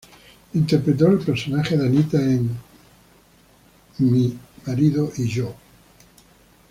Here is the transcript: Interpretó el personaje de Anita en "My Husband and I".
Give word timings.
Interpretó 0.55 1.09
el 1.11 1.19
personaje 1.19 1.77
de 1.77 1.85
Anita 1.85 2.17
en 2.19 2.49
"My 3.99 4.35
Husband 4.65 5.13
and 5.15 5.19
I". 5.37 5.45